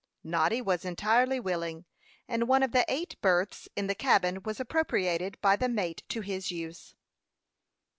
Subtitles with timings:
[0.23, 1.85] Noddy was entirely willing,
[2.27, 6.21] and one of the eight berths in the cabin was appropriated by the mate to
[6.21, 6.95] his use.